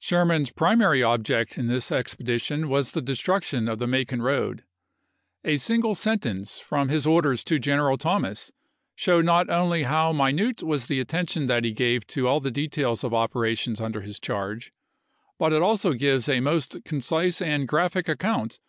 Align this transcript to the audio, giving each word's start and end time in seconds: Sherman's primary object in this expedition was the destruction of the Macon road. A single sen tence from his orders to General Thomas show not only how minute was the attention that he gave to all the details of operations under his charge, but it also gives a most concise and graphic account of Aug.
Sherman's 0.00 0.50
primary 0.50 1.04
object 1.04 1.56
in 1.56 1.68
this 1.68 1.92
expedition 1.92 2.68
was 2.68 2.90
the 2.90 3.00
destruction 3.00 3.68
of 3.68 3.78
the 3.78 3.86
Macon 3.86 4.20
road. 4.20 4.64
A 5.44 5.56
single 5.56 5.94
sen 5.94 6.18
tence 6.18 6.60
from 6.60 6.88
his 6.88 7.06
orders 7.06 7.44
to 7.44 7.60
General 7.60 7.96
Thomas 7.96 8.50
show 8.96 9.20
not 9.20 9.48
only 9.48 9.84
how 9.84 10.12
minute 10.12 10.64
was 10.64 10.86
the 10.86 10.98
attention 10.98 11.46
that 11.46 11.62
he 11.62 11.70
gave 11.70 12.04
to 12.08 12.26
all 12.26 12.40
the 12.40 12.50
details 12.50 13.04
of 13.04 13.14
operations 13.14 13.80
under 13.80 14.00
his 14.00 14.18
charge, 14.18 14.72
but 15.38 15.52
it 15.52 15.62
also 15.62 15.92
gives 15.92 16.28
a 16.28 16.40
most 16.40 16.78
concise 16.84 17.40
and 17.40 17.68
graphic 17.68 18.08
account 18.08 18.54
of 18.54 18.58
Aug. 18.58 18.66